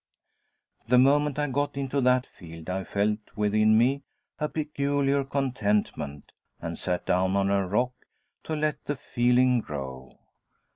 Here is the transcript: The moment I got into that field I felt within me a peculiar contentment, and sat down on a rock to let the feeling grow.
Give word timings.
The 0.87 0.97
moment 0.97 1.37
I 1.37 1.45
got 1.47 1.77
into 1.77 2.01
that 2.01 2.25
field 2.25 2.71
I 2.71 2.83
felt 2.83 3.19
within 3.35 3.77
me 3.77 4.01
a 4.39 4.49
peculiar 4.49 5.23
contentment, 5.23 6.31
and 6.59 6.75
sat 6.75 7.05
down 7.05 7.35
on 7.35 7.51
a 7.51 7.67
rock 7.67 7.93
to 8.45 8.55
let 8.55 8.85
the 8.85 8.95
feeling 8.95 9.59
grow. 9.59 10.17